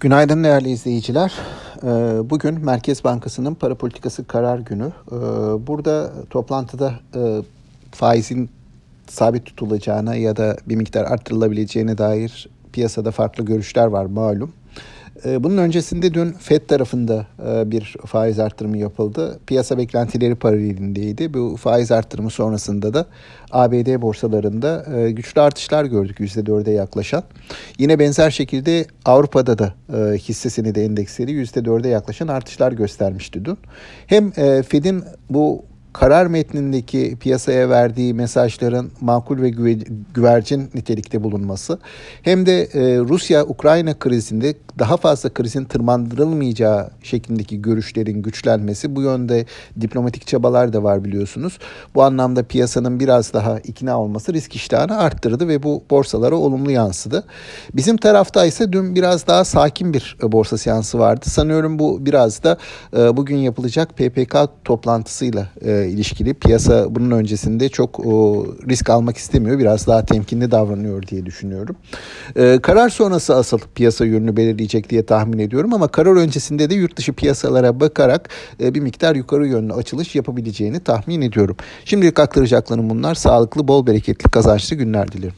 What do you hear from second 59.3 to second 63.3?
sakin bir borsa seansı vardı. Sanıyorum bu biraz da e,